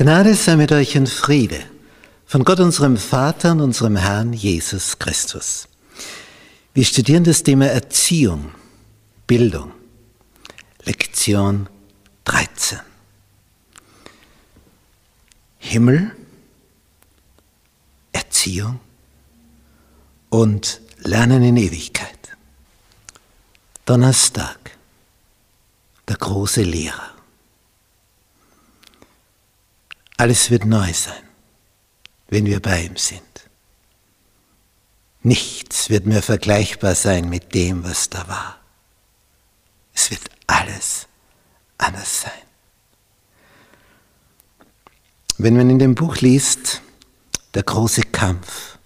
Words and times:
Gnade 0.00 0.34
sei 0.34 0.56
mit 0.56 0.72
euch 0.72 0.96
und 0.96 1.10
Friede 1.10 1.62
von 2.24 2.42
Gott 2.42 2.58
unserem 2.58 2.96
Vater 2.96 3.52
und 3.52 3.60
unserem 3.60 3.96
Herrn 3.96 4.32
Jesus 4.32 4.98
Christus. 4.98 5.68
Wir 6.72 6.86
studieren 6.86 7.22
das 7.22 7.42
Thema 7.42 7.66
Erziehung, 7.66 8.50
Bildung, 9.26 9.72
Lektion 10.84 11.68
13. 12.24 12.78
Himmel, 15.58 16.12
Erziehung 18.12 18.80
und 20.30 20.80
Lernen 21.00 21.42
in 21.42 21.58
Ewigkeit. 21.58 22.38
Donnerstag, 23.84 24.78
der 26.08 26.16
große 26.16 26.62
Lehrer. 26.62 27.19
Alles 30.20 30.50
wird 30.50 30.66
neu 30.66 30.92
sein, 30.92 31.22
wenn 32.28 32.44
wir 32.44 32.60
bei 32.60 32.82
ihm 32.82 32.98
sind. 32.98 33.22
Nichts 35.22 35.88
wird 35.88 36.04
mehr 36.04 36.20
vergleichbar 36.20 36.94
sein 36.94 37.30
mit 37.30 37.54
dem, 37.54 37.84
was 37.84 38.10
da 38.10 38.28
war. 38.28 38.60
Es 39.94 40.10
wird 40.10 40.20
alles 40.46 41.06
anders 41.78 42.20
sein. 42.20 42.42
Wenn 45.38 45.56
man 45.56 45.70
in 45.70 45.78
dem 45.78 45.94
Buch 45.94 46.18
liest, 46.18 46.82
der 47.54 47.62
große 47.62 48.02
Kampf, 48.02 48.78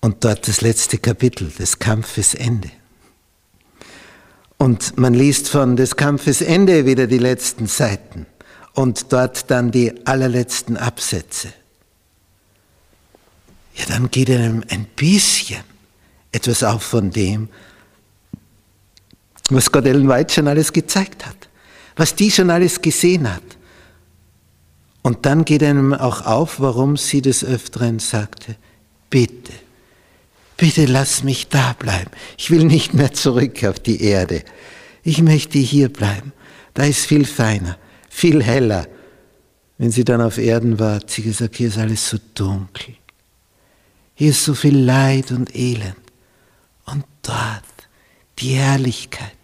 und 0.00 0.24
dort 0.24 0.48
das 0.48 0.60
letzte 0.60 0.98
Kapitel 0.98 1.50
des 1.50 1.78
Kampfes 1.78 2.34
Ende. 2.34 2.72
Und 4.58 4.98
man 4.98 5.14
liest 5.14 5.48
von 5.48 5.76
des 5.76 5.94
Kampfes 5.94 6.40
Ende 6.40 6.84
wieder 6.84 7.06
die 7.06 7.18
letzten 7.18 7.68
Seiten 7.68 8.26
und 8.76 9.10
dort 9.12 9.50
dann 9.50 9.70
die 9.70 10.06
allerletzten 10.06 10.76
Absätze. 10.76 11.48
Ja, 13.74 13.86
dann 13.88 14.10
geht 14.10 14.30
einem 14.30 14.62
ein 14.68 14.84
bisschen 14.84 15.64
etwas 16.30 16.62
auf 16.62 16.82
von 16.82 17.10
dem, 17.10 17.48
was 19.48 19.72
Gott 19.72 19.86
Ellen 19.86 20.08
White 20.08 20.34
schon 20.34 20.46
alles 20.46 20.72
gezeigt 20.72 21.24
hat, 21.24 21.48
was 21.96 22.14
die 22.14 22.30
schon 22.30 22.50
alles 22.50 22.82
gesehen 22.82 23.32
hat. 23.32 23.42
Und 25.00 25.24
dann 25.24 25.46
geht 25.46 25.62
einem 25.62 25.94
auch 25.94 26.26
auf, 26.26 26.60
warum 26.60 26.98
sie 26.98 27.22
des 27.22 27.44
Öfteren 27.44 27.98
sagte, 27.98 28.56
bitte, 29.08 29.52
bitte 30.58 30.84
lass 30.84 31.22
mich 31.22 31.48
da 31.48 31.74
bleiben. 31.78 32.10
Ich 32.36 32.50
will 32.50 32.64
nicht 32.64 32.92
mehr 32.92 33.14
zurück 33.14 33.64
auf 33.64 33.78
die 33.78 34.02
Erde. 34.02 34.42
Ich 35.02 35.22
möchte 35.22 35.58
hier 35.58 35.90
bleiben. 35.90 36.32
Da 36.74 36.84
ist 36.84 37.06
viel 37.06 37.24
feiner 37.24 37.78
viel 38.16 38.42
heller. 38.42 38.88
Wenn 39.76 39.90
sie 39.90 40.04
dann 40.04 40.22
auf 40.22 40.38
Erden 40.38 40.78
war, 40.78 40.96
hat 40.96 41.10
sie 41.10 41.20
gesagt, 41.22 41.56
hier 41.56 41.68
ist 41.68 41.76
alles 41.76 42.08
so 42.08 42.16
dunkel. 42.34 42.94
Hier 44.14 44.30
ist 44.30 44.42
so 44.42 44.54
viel 44.54 44.78
Leid 44.78 45.32
und 45.32 45.54
Elend. 45.54 45.96
Und 46.86 47.04
dort 47.20 47.62
die 48.38 48.54
Herrlichkeit. 48.54 49.36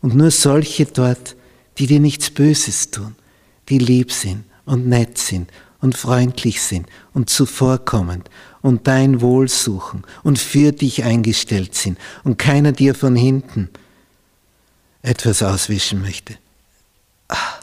Und 0.00 0.14
nur 0.14 0.30
solche 0.30 0.86
dort, 0.86 1.34
die 1.78 1.88
dir 1.88 1.98
nichts 1.98 2.30
Böses 2.30 2.92
tun, 2.92 3.16
die 3.68 3.78
lieb 3.78 4.12
sind 4.12 4.44
und 4.66 4.86
nett 4.86 5.18
sind 5.18 5.50
und 5.80 5.96
freundlich 5.96 6.62
sind 6.62 6.86
und 7.12 7.28
zuvorkommend 7.28 8.30
und 8.62 8.86
dein 8.86 9.20
Wohl 9.20 9.48
suchen 9.48 10.04
und 10.22 10.38
für 10.38 10.70
dich 10.70 11.02
eingestellt 11.02 11.74
sind 11.74 11.98
und 12.22 12.38
keiner 12.38 12.70
dir 12.70 12.94
von 12.94 13.16
hinten 13.16 13.68
etwas 15.02 15.42
auswischen 15.42 16.02
möchte. 16.02 16.36
Ah, 17.28 17.55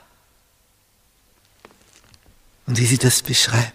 und 2.66 2.78
wie 2.78 2.86
sie 2.86 2.97
das 2.97 3.22
beschreibt, 3.22 3.73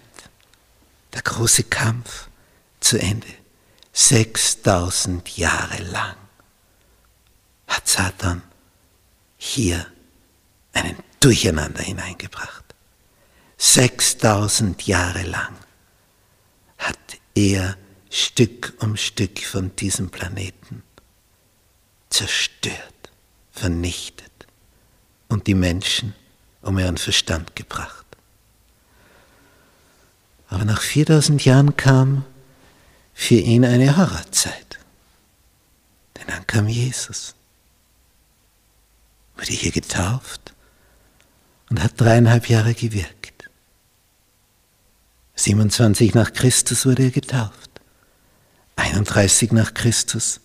der 1.13 1.23
große 1.23 1.65
Kampf 1.65 2.29
zu 2.81 2.99
Ende. 2.99 3.27
6000 3.93 5.37
Jahre 5.37 5.83
lang 5.83 6.17
hat 7.67 7.89
Satan 7.89 8.43
hier 9.37 9.87
einen 10.73 10.97
Durcheinander 11.21 11.83
hineingebracht. 11.83 12.65
6000 13.57 14.87
Jahre 14.87 15.23
lang 15.23 15.57
hat 16.79 16.99
er 17.35 17.77
Stück 18.11 18.75
um 18.79 18.97
Stück 18.97 19.41
von 19.41 19.75
diesem 19.77 20.11
Planeten 20.11 20.83
zerstört, 22.09 23.11
vernichtet 23.53 24.47
und 25.29 25.47
die 25.47 25.55
Menschen 25.55 26.15
um 26.63 26.79
ihren 26.79 26.97
Verstand 26.97 27.55
gebracht. 27.57 27.98
Aber 30.49 30.65
nach 30.65 30.81
4000 30.81 31.45
Jahren 31.45 31.77
kam 31.77 32.25
für 33.15 33.35
ihn 33.35 33.65
eine 33.65 33.97
Horrorzeit. 33.97 34.79
Denn 36.17 36.27
dann 36.29 36.47
kam 36.47 36.69
Jesus, 36.69 37.35
wurde 39.37 39.53
hier 39.53 39.73
getauft 39.73 40.55
und 41.71 41.83
hat 41.83 42.01
dreieinhalb 42.01 42.49
Jahre 42.49 42.75
gewirkt. 42.75 43.51
27 45.35 46.15
nach 46.15 46.33
Christus 46.33 46.87
wurde 46.87 47.05
er 47.05 47.11
getauft. 47.11 47.71
31 48.77 49.53
nach 49.53 49.75
Christus 49.75 50.41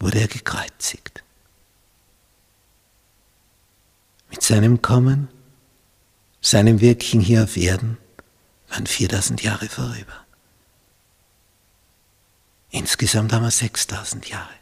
wurde 0.00 0.20
er 0.20 0.28
gekreuzigt. 0.28 1.22
Mit 4.30 4.42
seinem 4.42 4.82
Kommen, 4.82 5.28
seinem 6.40 6.80
Wirken 6.80 7.20
hier 7.20 7.44
auf 7.44 7.56
Erden, 7.56 7.98
waren 8.68 8.86
4000 8.86 9.42
Jahre 9.42 9.68
vorüber. 9.68 10.26
Insgesamt 12.70 13.32
haben 13.32 13.44
wir 13.44 13.50
6000 13.50 14.28
Jahre. 14.28 14.54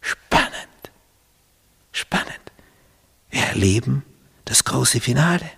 Spannend. 0.00 0.90
Spannend. 1.92 2.52
Wir 3.30 3.42
erleben 3.42 4.04
das 4.44 4.64
große 4.64 5.00
Finale, 5.00 5.50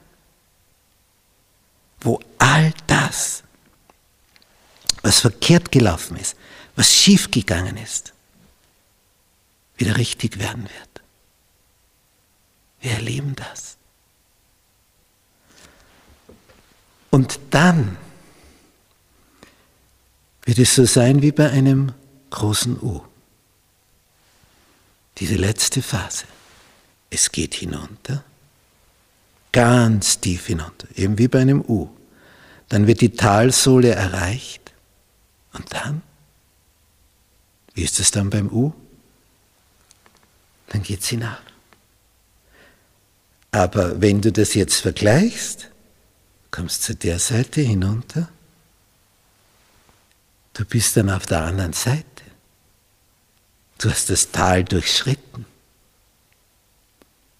wo 2.00 2.20
all 2.38 2.72
das, 2.86 3.42
was 5.02 5.20
verkehrt 5.20 5.70
gelaufen 5.70 6.16
ist, 6.16 6.36
was 6.76 6.94
schiefgegangen 6.94 7.76
ist, 7.76 8.14
wieder 9.76 9.96
richtig 9.96 10.38
werden 10.38 10.64
wird. 10.64 11.02
Wir 12.80 12.92
erleben 12.92 13.36
das. 13.36 13.76
Und 17.10 17.40
dann 17.50 17.96
wird 20.44 20.58
es 20.58 20.74
so 20.74 20.84
sein 20.84 21.22
wie 21.22 21.32
bei 21.32 21.50
einem 21.50 21.92
großen 22.30 22.80
U. 22.80 23.02
Diese 25.18 25.34
letzte 25.34 25.82
Phase. 25.82 26.24
Es 27.10 27.32
geht 27.32 27.54
hinunter, 27.54 28.24
ganz 29.52 30.20
tief 30.20 30.46
hinunter, 30.46 30.86
eben 30.94 31.18
wie 31.18 31.28
bei 31.28 31.40
einem 31.40 31.60
U. 31.60 31.90
Dann 32.68 32.86
wird 32.86 33.00
die 33.00 33.10
Talsohle 33.10 33.90
erreicht 33.90 34.72
und 35.52 35.72
dann, 35.72 36.02
wie 37.74 37.82
ist 37.82 37.98
es 37.98 38.12
dann 38.12 38.30
beim 38.30 38.48
U? 38.48 38.72
Dann 40.68 40.84
geht 40.84 41.00
es 41.00 41.08
hinab. 41.08 41.42
Aber 43.50 44.00
wenn 44.00 44.20
du 44.20 44.30
das 44.30 44.54
jetzt 44.54 44.76
vergleichst, 44.76 45.70
kommst 46.50 46.82
zu 46.82 46.94
der 46.94 47.18
Seite 47.18 47.60
hinunter, 47.60 48.28
du 50.54 50.64
bist 50.64 50.96
dann 50.96 51.10
auf 51.10 51.26
der 51.26 51.42
anderen 51.42 51.72
Seite. 51.72 52.04
Du 53.78 53.90
hast 53.90 54.10
das 54.10 54.30
Tal 54.30 54.64
durchschritten. 54.64 55.46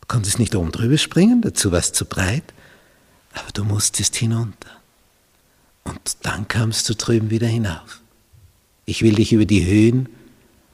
Du 0.00 0.06
konntest 0.06 0.38
nicht 0.38 0.54
oben 0.54 0.72
drüber 0.72 0.98
springen, 0.98 1.42
dazu 1.42 1.70
war 1.70 1.80
es 1.80 1.92
zu 1.92 2.04
breit, 2.04 2.54
aber 3.34 3.50
du 3.52 3.64
musstest 3.64 4.16
hinunter. 4.16 4.70
Und 5.84 6.16
dann 6.22 6.48
kamst 6.48 6.88
du 6.88 6.94
drüben 6.94 7.30
wieder 7.30 7.46
hinauf. 7.46 8.00
Ich 8.86 9.02
will 9.02 9.14
dich 9.14 9.32
über 9.32 9.44
die 9.44 9.66
Höhen 9.66 10.08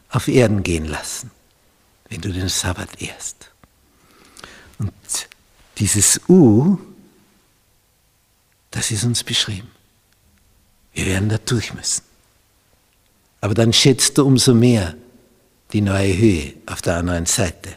auf 0.08 0.28
Erden 0.28 0.62
gehen 0.62 0.86
lassen, 0.86 1.30
wenn 2.08 2.20
du 2.20 2.32
den 2.32 2.48
Sabbat 2.48 3.02
ehrst. 3.02 3.50
Und 4.78 4.92
dieses 5.78 6.20
U, 6.28 6.78
das 8.76 8.90
ist 8.90 9.04
uns 9.04 9.24
beschrieben. 9.24 9.70
Wir 10.92 11.06
werden 11.06 11.30
da 11.30 11.38
durch 11.38 11.72
müssen. 11.72 12.02
Aber 13.40 13.54
dann 13.54 13.72
schätzt 13.72 14.18
du 14.18 14.26
umso 14.26 14.52
mehr 14.52 14.94
die 15.72 15.80
neue 15.80 16.16
Höhe 16.16 16.52
auf 16.66 16.82
der 16.82 16.96
anderen 16.96 17.24
Seite, 17.24 17.74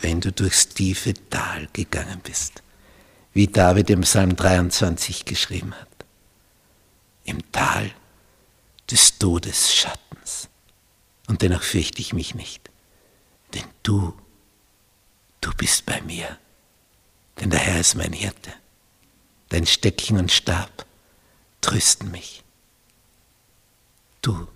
wenn 0.00 0.20
du 0.20 0.30
durchs 0.30 0.68
tiefe 0.68 1.14
Tal 1.30 1.66
gegangen 1.72 2.20
bist, 2.22 2.62
wie 3.34 3.48
David 3.48 3.90
im 3.90 4.02
Psalm 4.02 4.36
23 4.36 5.24
geschrieben 5.24 5.74
hat. 5.74 5.88
Im 7.24 7.50
Tal 7.50 7.90
des 8.88 9.18
Todesschattens. 9.18 10.48
Und 11.26 11.42
dennoch 11.42 11.62
fürchte 11.62 12.00
ich 12.00 12.12
mich 12.12 12.36
nicht, 12.36 12.70
denn 13.52 13.64
du, 13.82 14.14
du 15.40 15.52
bist 15.56 15.86
bei 15.86 16.00
mir, 16.02 16.38
denn 17.40 17.50
der 17.50 17.58
Herr 17.58 17.80
ist 17.80 17.96
mein 17.96 18.12
Hirte 18.12 18.52
dein 19.50 19.66
Stöckchen 19.66 20.16
und 20.16 20.32
Stab 20.32 20.86
trösten 21.60 22.10
mich. 22.10 22.42
Du 24.22 24.48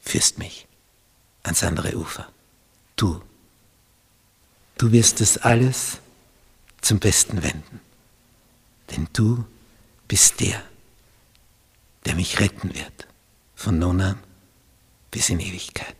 führst 0.00 0.38
mich 0.38 0.66
ans 1.42 1.62
andere 1.62 1.96
Ufer. 1.96 2.30
Du. 2.96 3.22
Du 4.76 4.92
wirst 4.92 5.20
es 5.20 5.38
alles 5.38 5.98
zum 6.80 6.98
Besten 6.98 7.42
wenden. 7.42 7.80
Denn 8.90 9.08
du 9.12 9.44
bist 10.06 10.40
der, 10.40 10.62
der 12.04 12.14
mich 12.14 12.40
retten 12.40 12.74
wird, 12.74 13.06
von 13.54 13.78
nun 13.78 14.00
an 14.00 14.18
bis 15.10 15.28
in 15.30 15.40
Ewigkeit. 15.40 15.97